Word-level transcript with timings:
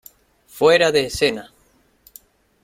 Fuera 0.47 0.91
de 0.91 1.05
Escena!. 1.05 1.51